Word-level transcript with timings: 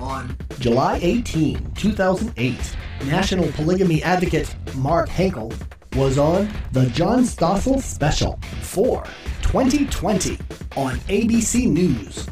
On 0.00 0.36
July 0.60 0.98
18, 1.02 1.72
2008, 1.74 2.76
national 3.06 3.50
polygamy 3.52 4.02
advocate 4.02 4.54
Mark 4.76 5.08
Henkel 5.08 5.52
was 5.96 6.18
on 6.18 6.48
the 6.72 6.86
John 6.90 7.24
Stossel 7.24 7.82
Special 7.82 8.38
for 8.62 9.02
2020 9.42 10.38
on 10.76 10.96
ABC 11.08 11.68
News. 11.68 12.28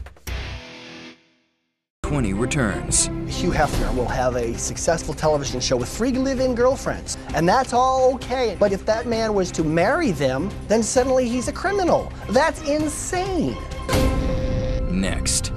20 2.04 2.34
returns. 2.34 3.06
Hugh 3.26 3.50
Hefner 3.50 3.92
will 3.96 4.06
have 4.06 4.36
a 4.36 4.56
successful 4.56 5.12
television 5.12 5.60
show 5.60 5.76
with 5.76 5.88
three 5.88 6.12
live 6.12 6.38
in 6.38 6.54
girlfriends, 6.54 7.18
and 7.34 7.48
that's 7.48 7.72
all 7.72 8.14
okay. 8.14 8.56
But 8.60 8.70
if 8.70 8.86
that 8.86 9.06
man 9.06 9.34
was 9.34 9.50
to 9.52 9.64
marry 9.64 10.12
them, 10.12 10.48
then 10.68 10.84
suddenly 10.84 11.28
he's 11.28 11.48
a 11.48 11.52
criminal. 11.52 12.12
That's 12.28 12.60
insane. 12.68 13.56
Next. 14.88 15.52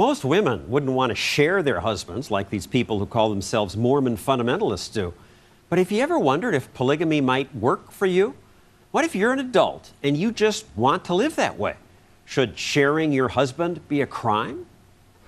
Most 0.00 0.24
women 0.24 0.70
wouldn't 0.70 0.92
want 0.92 1.10
to 1.10 1.14
share 1.14 1.62
their 1.62 1.80
husbands 1.80 2.30
like 2.30 2.48
these 2.48 2.66
people 2.66 2.98
who 2.98 3.04
call 3.04 3.28
themselves 3.28 3.76
Mormon 3.76 4.16
fundamentalists 4.16 4.90
do. 4.90 5.12
But 5.68 5.78
have 5.78 5.92
you 5.92 6.02
ever 6.02 6.18
wondered 6.18 6.54
if 6.54 6.72
polygamy 6.72 7.20
might 7.20 7.54
work 7.54 7.92
for 7.92 8.06
you? 8.06 8.34
What 8.92 9.04
if 9.04 9.14
you're 9.14 9.30
an 9.30 9.38
adult 9.38 9.90
and 10.02 10.16
you 10.16 10.32
just 10.32 10.64
want 10.74 11.04
to 11.04 11.14
live 11.14 11.36
that 11.36 11.58
way? 11.58 11.76
Should 12.24 12.58
sharing 12.58 13.12
your 13.12 13.28
husband 13.28 13.86
be 13.88 14.00
a 14.00 14.06
crime? 14.06 14.64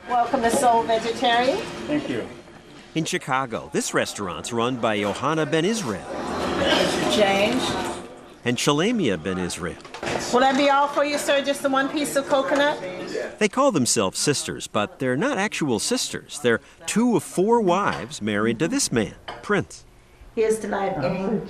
Welcome 0.08 0.40
to 0.40 0.50
Soul 0.50 0.84
Vegetarian. 0.84 1.58
Thank 1.86 2.08
you. 2.08 2.26
In 2.94 3.04
Chicago, 3.04 3.68
this 3.74 3.92
restaurant's 3.92 4.54
run 4.54 4.76
by 4.76 4.98
Johanna 4.98 5.44
Ben 5.44 5.66
Israel 5.66 6.06
Change. 7.12 7.62
and 8.46 8.56
Shalamia 8.56 9.22
Ben 9.22 9.36
Israel. 9.36 9.76
Will 10.32 10.40
that 10.40 10.56
be 10.56 10.70
all 10.70 10.88
for 10.88 11.04
you, 11.04 11.18
sir? 11.18 11.42
Just 11.42 11.62
the 11.62 11.68
one 11.68 11.88
piece 11.88 12.16
of 12.16 12.26
coconut? 12.26 12.82
They 13.38 13.48
call 13.48 13.72
themselves 13.72 14.18
sisters, 14.18 14.66
but 14.66 14.98
they're 14.98 15.16
not 15.16 15.38
actual 15.38 15.78
sisters. 15.78 16.38
They're 16.40 16.60
two 16.86 17.16
of 17.16 17.22
four 17.22 17.60
wives 17.60 18.22
married 18.22 18.58
to 18.58 18.68
this 18.68 18.90
man, 18.90 19.14
Prince. 19.42 19.84
Here's 20.34 20.58
the 20.58 20.68
live 20.68 21.00
game. 21.00 21.46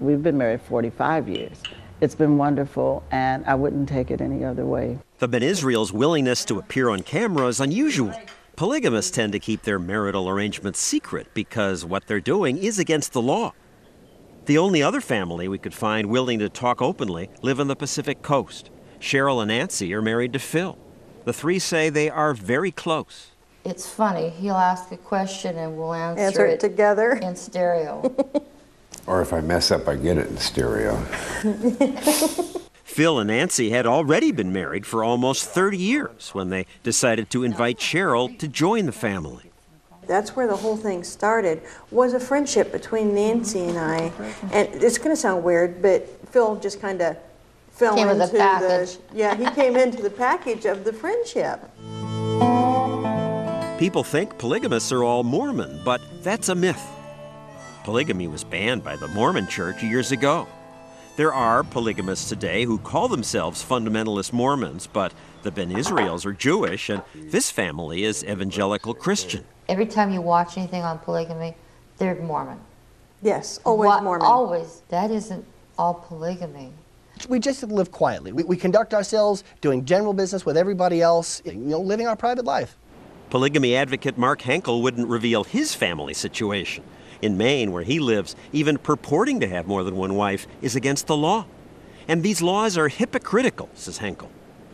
We've 0.00 0.22
been 0.22 0.38
married 0.38 0.60
45 0.62 1.28
years. 1.28 1.62
It's 2.00 2.14
been 2.14 2.38
wonderful, 2.38 3.02
and 3.10 3.44
I 3.46 3.54
wouldn't 3.54 3.88
take 3.88 4.10
it 4.10 4.20
any 4.20 4.44
other 4.44 4.64
way. 4.64 4.98
The 5.18 5.28
Ben 5.28 5.42
Israel's 5.42 5.92
willingness 5.92 6.44
to 6.46 6.58
appear 6.58 6.90
on 6.90 7.02
camera 7.02 7.46
is 7.46 7.60
unusual. 7.60 8.12
Polygamists 8.54 9.10
tend 9.10 9.32
to 9.32 9.38
keep 9.38 9.62
their 9.62 9.78
marital 9.78 10.28
arrangements 10.28 10.80
secret 10.80 11.28
because 11.34 11.84
what 11.84 12.06
they're 12.06 12.20
doing 12.20 12.58
is 12.58 12.78
against 12.78 13.12
the 13.12 13.22
law. 13.22 13.52
The 14.48 14.56
only 14.56 14.82
other 14.82 15.02
family 15.02 15.46
we 15.46 15.58
could 15.58 15.74
find 15.74 16.06
willing 16.06 16.38
to 16.38 16.48
talk 16.48 16.80
openly 16.80 17.28
live 17.42 17.60
on 17.60 17.68
the 17.68 17.76
Pacific 17.76 18.22
coast. 18.22 18.70
Cheryl 18.98 19.42
and 19.42 19.48
Nancy 19.48 19.92
are 19.92 20.00
married 20.00 20.32
to 20.32 20.38
Phil. 20.38 20.78
The 21.26 21.34
three 21.34 21.58
say 21.58 21.90
they 21.90 22.08
are 22.08 22.32
very 22.32 22.70
close. 22.70 23.32
It's 23.66 23.86
funny. 23.86 24.30
He'll 24.30 24.54
ask 24.54 24.90
a 24.90 24.96
question 24.96 25.58
and 25.58 25.76
we'll 25.76 25.92
answer, 25.92 26.22
Answer 26.22 26.46
it 26.46 26.60
together. 26.60 27.12
in 27.12 27.36
stereo. 27.36 28.14
Or 29.06 29.22
if 29.22 29.32
I 29.32 29.40
mess 29.40 29.70
up, 29.70 29.88
I 29.88 29.96
get 29.96 30.18
it 30.18 30.26
in 30.26 30.36
stereo. 30.36 30.96
Phil 32.84 33.18
and 33.18 33.28
Nancy 33.28 33.70
had 33.70 33.86
already 33.86 34.32
been 34.32 34.52
married 34.52 34.84
for 34.84 35.02
almost 35.02 35.48
30 35.48 35.78
years 35.78 36.34
when 36.34 36.50
they 36.50 36.66
decided 36.82 37.30
to 37.30 37.42
invite 37.42 37.78
Cheryl 37.78 38.38
to 38.38 38.48
join 38.48 38.84
the 38.84 38.92
family. 38.92 39.47
That's 40.08 40.34
where 40.34 40.46
the 40.46 40.56
whole 40.56 40.76
thing 40.76 41.04
started, 41.04 41.62
was 41.90 42.14
a 42.14 42.20
friendship 42.20 42.72
between 42.72 43.14
Nancy 43.14 43.60
and 43.60 43.78
I. 43.78 44.10
And 44.52 44.68
it's 44.82 44.98
going 44.98 45.10
to 45.10 45.16
sound 45.16 45.44
weird, 45.44 45.80
but 45.80 46.08
Phil 46.30 46.56
just 46.56 46.80
kind 46.80 47.00
of 47.02 47.16
fell 47.70 47.94
Came 47.94 48.08
into 48.08 48.26
the 48.26 48.38
package. 48.38 48.98
yeah, 49.14 49.36
he 49.36 49.44
came 49.54 49.76
into 49.84 50.02
the 50.02 50.10
package 50.10 50.64
of 50.64 50.84
the 50.84 50.92
friendship. 50.92 51.60
People 53.78 54.02
think 54.02 54.36
polygamists 54.38 54.90
are 54.90 55.04
all 55.04 55.22
Mormon, 55.22 55.80
but 55.84 56.00
that's 56.22 56.48
a 56.48 56.54
myth. 56.54 56.84
Polygamy 57.84 58.26
was 58.26 58.42
banned 58.42 58.82
by 58.82 58.96
the 58.96 59.06
Mormon 59.08 59.46
Church 59.46 59.82
years 59.82 60.10
ago. 60.10 60.48
There 61.16 61.32
are 61.32 61.62
polygamists 61.62 62.28
today 62.28 62.64
who 62.64 62.78
call 62.78 63.08
themselves 63.08 63.64
fundamentalist 63.64 64.32
Mormons, 64.32 64.86
but 64.86 65.12
the 65.42 65.50
Ben 65.50 65.70
Israels 65.70 66.26
are 66.26 66.32
Jewish, 66.32 66.90
and 66.90 67.02
this 67.14 67.50
family 67.50 68.04
is 68.04 68.24
evangelical 68.24 68.94
Christian. 68.94 69.44
Every 69.68 69.86
time 69.86 70.10
you 70.12 70.20
watch 70.20 70.56
anything 70.56 70.82
on 70.82 70.98
polygamy, 70.98 71.54
they're 71.98 72.14
Mormon. 72.16 72.58
Yes, 73.22 73.58
always 73.64 73.88
Wha- 73.88 74.00
Mormon. 74.00 74.26
Always. 74.26 74.82
That 74.88 75.10
isn't 75.10 75.44
all 75.76 75.94
polygamy. 75.94 76.72
We 77.28 77.40
just 77.40 77.62
live 77.64 77.90
quietly. 77.90 78.32
We, 78.32 78.44
we 78.44 78.56
conduct 78.56 78.94
ourselves 78.94 79.42
doing 79.60 79.84
general 79.84 80.12
business 80.12 80.46
with 80.46 80.56
everybody 80.56 81.02
else, 81.02 81.42
you 81.44 81.54
know, 81.54 81.80
living 81.80 82.06
our 82.06 82.16
private 82.16 82.44
life. 82.44 82.76
Polygamy 83.30 83.76
advocate 83.76 84.16
Mark 84.16 84.40
Henkel 84.42 84.80
wouldn't 84.82 85.08
reveal 85.08 85.44
his 85.44 85.74
family 85.74 86.14
situation. 86.14 86.84
In 87.20 87.36
Maine, 87.36 87.72
where 87.72 87.82
he 87.82 87.98
lives, 87.98 88.36
even 88.52 88.78
purporting 88.78 89.40
to 89.40 89.48
have 89.48 89.66
more 89.66 89.82
than 89.82 89.96
one 89.96 90.14
wife 90.14 90.46
is 90.62 90.76
against 90.76 91.08
the 91.08 91.16
law. 91.16 91.44
And 92.06 92.22
these 92.22 92.40
laws 92.40 92.78
are 92.78 92.88
hypocritical, 92.88 93.68
says 93.74 93.98
Henkel. 93.98 94.30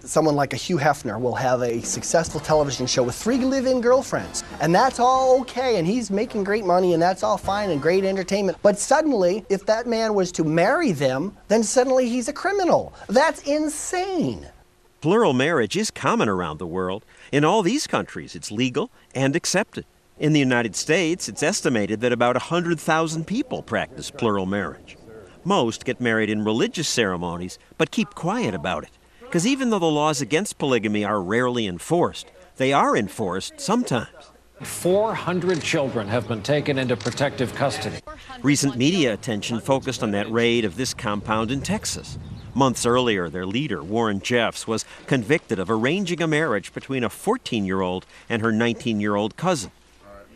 Someone 0.06 0.34
like 0.34 0.52
a 0.52 0.56
Hugh 0.56 0.78
Hefner 0.78 1.20
will 1.20 1.34
have 1.34 1.62
a 1.62 1.80
successful 1.80 2.40
television 2.40 2.86
show 2.86 3.02
with 3.02 3.14
three 3.14 3.38
live 3.38 3.66
in 3.66 3.80
girlfriends, 3.80 4.44
and 4.60 4.74
that's 4.74 4.98
all 4.98 5.40
okay, 5.40 5.76
and 5.76 5.86
he's 5.86 6.10
making 6.10 6.44
great 6.44 6.64
money, 6.64 6.92
and 6.92 7.02
that's 7.02 7.22
all 7.22 7.38
fine 7.38 7.70
and 7.70 7.80
great 7.80 8.04
entertainment. 8.04 8.58
But 8.62 8.78
suddenly, 8.78 9.44
if 9.48 9.66
that 9.66 9.86
man 9.86 10.14
was 10.14 10.32
to 10.32 10.44
marry 10.44 10.92
them, 10.92 11.36
then 11.48 11.62
suddenly 11.62 12.08
he's 12.08 12.28
a 12.28 12.32
criminal. 12.32 12.92
That's 13.08 13.42
insane. 13.42 14.48
Plural 15.00 15.34
marriage 15.34 15.76
is 15.76 15.90
common 15.90 16.28
around 16.28 16.58
the 16.58 16.66
world. 16.66 17.04
In 17.30 17.44
all 17.44 17.62
these 17.62 17.86
countries, 17.86 18.34
it's 18.34 18.50
legal 18.50 18.90
and 19.14 19.36
accepted. 19.36 19.84
In 20.18 20.32
the 20.32 20.40
United 20.40 20.76
States, 20.76 21.28
it's 21.28 21.42
estimated 21.42 22.00
that 22.00 22.12
about 22.12 22.36
100,000 22.36 23.26
people 23.26 23.62
practice 23.62 24.10
plural 24.10 24.46
marriage. 24.46 24.96
Most 25.44 25.84
get 25.84 26.00
married 26.00 26.30
in 26.30 26.42
religious 26.44 26.88
ceremonies, 26.88 27.58
but 27.76 27.90
keep 27.90 28.14
quiet 28.14 28.54
about 28.54 28.84
it. 28.84 28.90
Because 29.34 29.48
even 29.48 29.70
though 29.70 29.80
the 29.80 29.86
laws 29.86 30.20
against 30.20 30.58
polygamy 30.58 31.04
are 31.04 31.20
rarely 31.20 31.66
enforced, 31.66 32.30
they 32.56 32.72
are 32.72 32.96
enforced 32.96 33.60
sometimes. 33.60 34.30
400 34.62 35.60
children 35.60 36.06
have 36.06 36.28
been 36.28 36.40
taken 36.40 36.78
into 36.78 36.96
protective 36.96 37.52
custody. 37.56 37.96
Recent 38.44 38.76
media 38.76 39.12
attention 39.12 39.58
focused 39.58 40.04
on 40.04 40.12
that 40.12 40.30
raid 40.30 40.64
of 40.64 40.76
this 40.76 40.94
compound 40.94 41.50
in 41.50 41.62
Texas. 41.62 42.16
Months 42.54 42.86
earlier, 42.86 43.28
their 43.28 43.44
leader, 43.44 43.82
Warren 43.82 44.20
Jeffs, 44.20 44.68
was 44.68 44.84
convicted 45.08 45.58
of 45.58 45.68
arranging 45.68 46.22
a 46.22 46.28
marriage 46.28 46.72
between 46.72 47.02
a 47.02 47.10
14 47.10 47.64
year 47.64 47.80
old 47.80 48.06
and 48.28 48.40
her 48.40 48.52
19 48.52 49.00
year 49.00 49.16
old 49.16 49.36
cousin. 49.36 49.72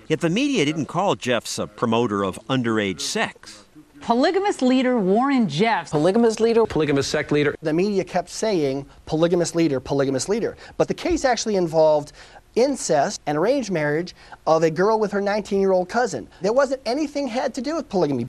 Yet 0.09 0.23
the 0.23 0.29
media 0.29 0.65
didn't 0.65 0.87
call 0.87 1.15
Jeffs 1.15 1.57
a 1.57 1.69
promoter 1.69 2.25
of 2.25 2.41
underage 2.49 3.03
sex. 3.03 3.65
Polygamous 4.01 4.63
leader 4.63 4.99
Warren 4.99 5.49
Jeffs. 5.49 5.91
Polygamous 5.91 6.41
leader. 6.41 6.65
Polygamous 6.65 7.07
sect 7.07 7.33
leader. 7.33 7.55
The 7.61 7.73
media 7.73 8.05
kept 8.05 8.29
saying 8.29 8.87
polygamous 9.07 9.55
leader, 9.55 9.81
polygamous 9.81 10.29
leader. 10.29 10.57
But 10.77 10.89
the 10.89 10.95
case 10.95 11.25
actually 11.25 11.57
involved 11.57 12.13
incest 12.55 13.21
and 13.27 13.37
arranged 13.37 13.71
marriage 13.71 14.15
of 14.47 14.63
a 14.63 14.71
girl 14.71 14.99
with 14.99 15.13
her 15.13 15.21
19 15.21 15.61
year 15.61 15.73
old 15.73 15.89
cousin. 15.89 16.29
There 16.41 16.53
wasn't 16.53 16.83
anything 16.87 17.29
had 17.29 17.55
to 17.55 17.61
do 17.61 17.77
with 17.77 17.89
polygamy. 17.89 18.29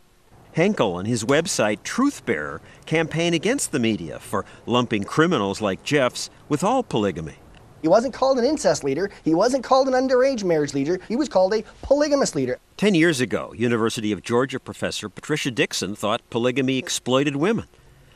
Henkel 0.54 0.98
and 0.98 1.08
his 1.08 1.24
website 1.24 1.80
Truthbearer 1.84 2.60
campaign 2.86 3.34
against 3.34 3.72
the 3.72 3.80
media 3.80 4.20
for 4.20 4.46
lumping 4.66 5.04
criminals 5.04 5.62
like 5.62 5.84
Jeffs 5.84 6.30
with 6.50 6.64
all 6.64 6.84
polygamy. 6.84 7.36
He 7.82 7.88
wasn't 7.88 8.14
called 8.14 8.38
an 8.40 8.46
incest 8.46 8.84
leader. 8.84 9.10
He 9.24 9.34
wasn't 9.34 9.64
called 9.64 9.88
an 9.88 9.94
underage 9.94 10.44
marriage 10.44 10.74
leader. 10.74 11.00
He 11.08 11.16
was 11.16 11.30
called 11.30 11.54
a 11.54 11.64
polygamous 11.82 12.36
leader. 12.36 12.60
Ten 12.78 12.96
years 12.96 13.22
ago, 13.22 13.54
University 13.56 14.12
of 14.12 14.22
Georgia 14.22 14.60
professor 14.60 15.10
Patricia 15.10 15.52
Dixon 15.52 15.96
thought 15.96 16.28
polygamy 16.30 16.78
exploited 16.78 17.36
women. 17.36 17.68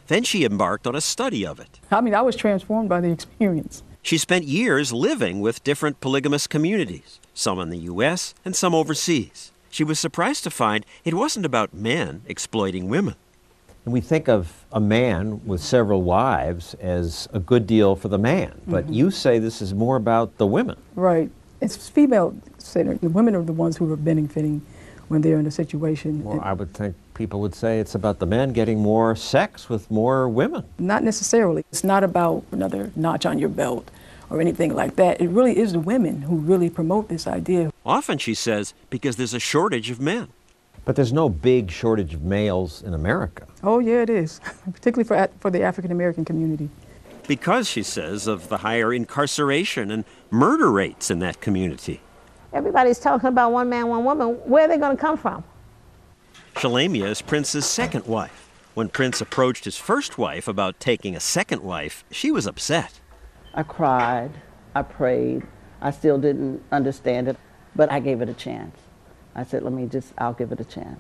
Then 0.08 0.24
she 0.24 0.44
embarked 0.44 0.86
on 0.86 0.96
a 0.96 1.02
study 1.02 1.46
of 1.46 1.60
it. 1.60 1.80
I 1.92 2.02
mean, 2.02 2.14
I 2.14 2.22
was 2.22 2.36
transformed 2.36 2.90
by 2.90 3.00
the 3.00 3.10
experience. 3.10 3.84
She 4.02 4.18
spent 4.18 4.44
years 4.44 4.92
living 4.92 5.40
with 5.40 5.64
different 5.64 6.02
polygamous 6.02 6.46
communities, 6.46 7.22
some 7.34 7.58
in 7.60 7.70
the 7.70 7.78
U.S. 7.78 8.34
and 8.44 8.54
some 8.54 8.76
overseas. 8.76 9.54
She 9.70 9.86
was 9.86 9.98
surprised 9.98 10.44
to 10.44 10.52
find 10.52 10.86
it 11.06 11.14
wasn't 11.14 11.46
about 11.46 11.74
men 11.74 12.22
exploiting 12.28 12.90
women. 12.90 13.16
And 13.86 13.94
we 13.94 14.00
think 14.00 14.30
of 14.30 14.66
a 14.72 14.80
man 14.80 15.46
with 15.46 15.62
several 15.62 16.04
wives 16.04 16.74
as 16.76 17.28
a 17.34 17.40
good 17.40 17.68
deal 17.68 17.96
for 17.96 18.08
the 18.08 18.18
man, 18.18 18.54
but 18.66 18.86
mm-hmm. 18.86 18.94
you 18.94 19.12
say 19.12 19.40
this 19.40 19.62
is 19.62 19.74
more 19.74 19.98
about 19.98 20.38
the 20.38 20.48
women. 20.48 20.78
Right. 20.96 21.30
It's 21.60 21.90
female 21.90 22.36
centered. 22.58 23.02
The 23.02 23.10
women 23.10 23.36
are 23.36 23.44
the 23.44 23.54
ones 23.54 23.78
who 23.78 23.92
are 23.92 23.98
benefiting 23.98 24.62
when 25.10 25.22
they're 25.22 25.38
in 25.38 25.46
a 25.46 25.52
situation. 25.52 26.24
Well, 26.24 26.40
I 26.42 26.54
would 26.54 26.74
think 26.74 26.96
people 27.14 27.42
would 27.42 27.54
say 27.54 27.80
it's 27.80 27.94
about 27.94 28.20
the 28.20 28.26
men 28.26 28.54
getting 28.54 28.80
more 28.80 29.16
sex 29.16 29.70
with 29.70 29.92
more 29.92 30.30
women. 30.30 30.64
Not 30.80 31.04
necessarily. 31.04 31.66
It's 31.70 31.84
not 31.84 32.04
about 32.04 32.44
another 32.52 32.92
notch 32.96 33.26
on 33.26 33.38
your 33.38 33.50
belt 33.50 33.92
or 34.30 34.42
anything 34.42 34.74
like 34.74 34.96
that. 34.96 35.22
It 35.22 35.30
really 35.30 35.58
is 35.58 35.74
the 35.74 35.80
women 35.80 36.24
who 36.24 36.38
really 36.38 36.70
promote 36.70 37.10
this 37.10 37.28
idea. 37.28 37.72
Often, 37.86 38.20
she 38.20 38.34
says, 38.34 38.74
because 38.90 39.18
there's 39.18 39.34
a 39.34 39.40
shortage 39.40 39.92
of 39.92 40.00
men. 40.00 40.30
But 40.86 40.96
there's 40.96 41.14
no 41.14 41.30
big 41.30 41.72
shortage 41.72 42.14
of 42.14 42.24
males 42.24 42.82
in 42.82 42.94
America. 42.94 43.48
Oh, 43.64 43.80
yeah, 43.80 44.02
it 44.02 44.10
is, 44.10 44.42
particularly 44.66 45.06
for, 45.08 45.30
for 45.40 45.50
the 45.50 45.62
African 45.64 45.92
American 45.92 46.26
community. 46.26 46.70
because, 47.28 47.70
she 47.70 47.84
says, 47.84 48.28
of 48.28 48.50
the 48.50 48.58
higher 48.58 48.94
incarceration 48.94 49.90
and 49.92 50.04
murder 50.30 50.70
rates 50.72 51.10
in 51.10 51.20
that 51.20 51.40
community. 51.40 52.02
Everybody's 52.52 53.00
talking 53.00 53.30
about 53.30 53.52
one 53.52 53.70
man, 53.70 53.88
one 53.88 54.04
woman. 54.04 54.36
Where 54.46 54.66
are 54.66 54.68
they 54.68 54.78
going 54.78 54.96
to 54.98 55.02
come 55.02 55.18
from? 55.18 55.44
Shalamia 56.56 57.06
is 57.06 57.22
Prince's 57.22 57.66
second 57.66 58.06
wife. 58.06 58.50
When 58.74 58.90
Prince 58.90 59.22
approached 59.22 59.66
his 59.66 59.78
first 59.78 60.18
wife 60.18 60.48
about 60.48 60.80
taking 60.80 61.16
a 61.16 61.20
second 61.20 61.64
wife, 61.64 62.04
she 62.12 62.30
was 62.32 62.46
upset. 62.46 63.00
I 63.54 63.64
cried, 63.64 64.32
I 64.76 64.82
prayed. 64.82 65.44
I 65.82 65.92
still 65.92 66.18
didn't 66.18 66.62
understand 66.72 67.28
it, 67.28 67.38
but 67.76 67.92
I 67.92 68.00
gave 68.00 68.22
it 68.22 68.30
a 68.30 68.34
chance. 68.34 68.76
I 69.36 69.44
said, 69.44 69.64
let 69.64 69.74
me 69.74 69.88
just, 69.88 70.14
I'll 70.18 70.34
give 70.34 70.52
it 70.52 70.60
a 70.60 70.66
chance. 70.66 71.00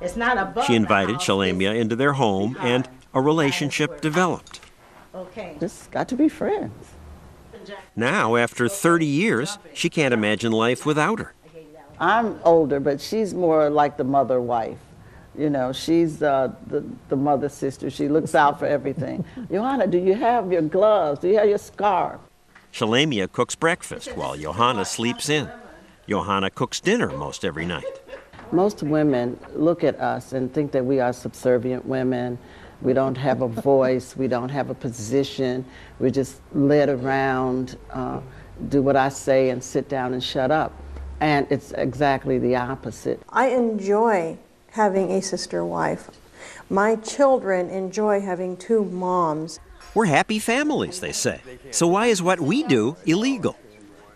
It's 0.00 0.16
not 0.16 0.38
above. 0.38 0.64
She 0.66 0.74
invited 0.74 1.16
Shalamia 1.16 1.78
into 1.78 1.96
their 1.96 2.14
home, 2.14 2.56
and 2.60 2.88
a 3.12 3.20
relationship 3.20 4.00
developed. 4.00 4.60
Okay. 5.14 5.56
Just 5.60 5.90
got 5.90 6.08
to 6.08 6.16
be 6.16 6.28
friends. 6.28 6.72
Now, 7.94 8.36
after 8.36 8.68
30 8.68 9.04
years, 9.04 9.58
she 9.74 9.90
can't 9.90 10.14
imagine 10.14 10.52
life 10.52 10.86
without 10.86 11.18
her. 11.18 11.34
I'm 11.98 12.40
older, 12.44 12.80
but 12.80 13.00
she's 13.00 13.34
more 13.34 13.68
like 13.68 13.98
the 13.98 14.04
mother 14.04 14.40
wife. 14.40 14.78
You 15.36 15.50
know, 15.50 15.72
she's 15.72 16.22
uh, 16.22 16.52
the, 16.66 16.82
the 17.08 17.16
mother 17.16 17.48
sister. 17.48 17.90
She 17.90 18.08
looks 18.08 18.34
out 18.34 18.58
for 18.58 18.66
everything. 18.66 19.24
Johanna, 19.50 19.86
do 19.86 19.98
you 19.98 20.14
have 20.14 20.50
your 20.50 20.62
gloves? 20.62 21.20
Do 21.20 21.28
you 21.28 21.38
have 21.38 21.48
your 21.48 21.58
scarf? 21.58 22.20
Shalamia 22.72 23.30
cooks 23.30 23.54
breakfast 23.54 24.16
while 24.16 24.36
Johanna 24.36 24.84
sleeps 24.84 25.28
in. 25.28 25.50
Johanna 26.10 26.50
cooks 26.50 26.80
dinner 26.80 27.08
most 27.10 27.44
every 27.44 27.64
night. 27.64 28.00
Most 28.50 28.82
women 28.82 29.38
look 29.54 29.84
at 29.84 29.94
us 30.00 30.32
and 30.32 30.52
think 30.52 30.72
that 30.72 30.84
we 30.84 30.98
are 30.98 31.12
subservient 31.12 31.86
women. 31.86 32.36
We 32.82 32.94
don't 32.94 33.14
have 33.14 33.42
a 33.42 33.46
voice. 33.72 34.16
We 34.16 34.26
don't 34.26 34.48
have 34.48 34.70
a 34.70 34.74
position. 34.74 35.64
We're 36.00 36.10
just 36.10 36.40
led 36.52 36.88
around, 36.88 37.78
uh, 37.90 38.20
do 38.70 38.82
what 38.82 38.96
I 38.96 39.08
say, 39.08 39.50
and 39.50 39.62
sit 39.62 39.88
down 39.88 40.12
and 40.12 40.22
shut 40.22 40.50
up. 40.50 40.72
And 41.20 41.46
it's 41.48 41.70
exactly 41.72 42.38
the 42.38 42.56
opposite. 42.56 43.22
I 43.28 43.50
enjoy 43.50 44.36
having 44.72 45.12
a 45.12 45.22
sister 45.22 45.64
wife. 45.64 46.10
My 46.68 46.96
children 46.96 47.70
enjoy 47.70 48.20
having 48.20 48.56
two 48.56 48.84
moms. 48.84 49.60
We're 49.94 50.06
happy 50.06 50.40
families, 50.40 50.98
they 50.98 51.12
say. 51.12 51.40
So 51.70 51.86
why 51.86 52.06
is 52.06 52.20
what 52.20 52.40
we 52.40 52.64
do 52.64 52.96
illegal? 53.06 53.56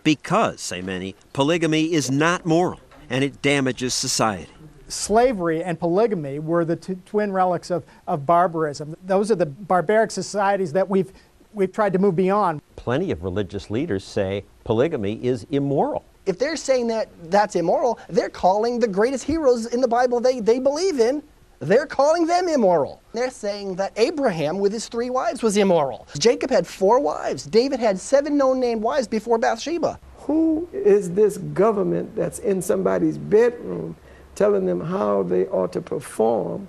Because, 0.05 0.61
say 0.61 0.83
many, 0.83 1.15
polygamy 1.33 1.91
is 1.91 2.11
not 2.11 2.45
moral 2.45 2.79
and 3.09 3.23
it 3.23 3.41
damages 3.41 3.95
society. 3.95 4.51
Slavery 4.87 5.63
and 5.63 5.79
polygamy 5.79 6.37
were 6.37 6.63
the 6.63 6.75
t- 6.75 6.97
twin 7.07 7.31
relics 7.31 7.71
of, 7.71 7.83
of 8.07 8.23
barbarism. 8.23 8.95
Those 9.03 9.31
are 9.31 9.35
the 9.35 9.47
barbaric 9.47 10.11
societies 10.11 10.73
that 10.73 10.87
we've, 10.87 11.11
we've 11.53 11.71
tried 11.71 11.91
to 11.93 11.99
move 11.99 12.15
beyond. 12.15 12.61
Plenty 12.75 13.09
of 13.09 13.23
religious 13.23 13.71
leaders 13.71 14.03
say 14.03 14.45
polygamy 14.63 15.25
is 15.25 15.47
immoral. 15.49 16.05
If 16.27 16.37
they're 16.37 16.55
saying 16.55 16.85
that 16.87 17.09
that's 17.31 17.55
immoral, 17.55 17.97
they're 18.07 18.29
calling 18.29 18.77
the 18.77 18.87
greatest 18.87 19.23
heroes 19.23 19.65
in 19.65 19.81
the 19.81 19.87
Bible 19.87 20.19
they, 20.19 20.39
they 20.39 20.59
believe 20.59 20.99
in, 20.99 21.23
they're 21.59 21.85
calling 21.85 22.27
them 22.27 22.47
immoral. 22.47 23.01
They're 23.13 23.31
saying 23.31 23.75
that 23.75 23.93
Abraham 23.95 24.59
with 24.59 24.71
his 24.71 24.87
three 24.87 25.09
wives 25.09 25.41
was 25.41 25.57
immoral. 25.57 26.07
Jacob 26.17 26.49
had 26.49 26.67
four 26.67 26.99
wives. 26.99 27.45
David 27.45 27.79
had 27.79 27.99
seven 27.99 28.37
known 28.37 28.59
named 28.59 28.81
wives 28.81 29.07
before 29.07 29.37
Bathsheba. 29.37 29.99
Who 30.19 30.67
is 30.73 31.11
this 31.11 31.37
government 31.37 32.15
that's 32.15 32.39
in 32.39 32.61
somebody's 32.61 33.17
bedroom 33.17 33.95
telling 34.35 34.65
them 34.65 34.81
how 34.81 35.23
they 35.23 35.45
ought 35.47 35.71
to 35.73 35.81
perform 35.81 36.67